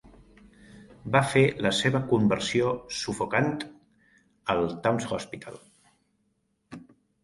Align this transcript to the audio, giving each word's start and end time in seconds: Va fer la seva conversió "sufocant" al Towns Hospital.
Va 1.15 1.21
fer 1.33 1.43
la 1.65 1.73
seva 1.81 2.01
conversió 2.15 2.73
"sufocant" 3.03 3.55
al 4.57 4.69
Towns 4.89 5.11
Hospital. 5.23 5.65